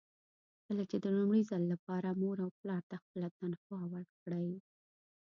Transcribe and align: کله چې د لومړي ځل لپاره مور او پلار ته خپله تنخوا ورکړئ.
کله 0.65 0.83
چې 0.89 0.97
د 1.03 1.05
لومړي 1.17 1.41
ځل 1.49 1.63
لپاره 1.73 2.17
مور 2.21 2.37
او 2.45 2.49
پلار 2.59 2.83
ته 2.89 2.95
خپله 3.03 3.27
تنخوا 3.39 3.81
ورکړئ. 3.93 4.49